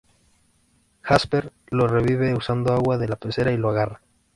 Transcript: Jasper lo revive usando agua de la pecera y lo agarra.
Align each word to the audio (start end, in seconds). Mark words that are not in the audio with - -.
Jasper 1.03 1.53
lo 1.67 1.87
revive 1.87 2.33
usando 2.33 2.73
agua 2.73 2.97
de 2.97 3.07
la 3.07 3.17
pecera 3.17 3.51
y 3.51 3.57
lo 3.57 3.69
agarra. 3.69 4.01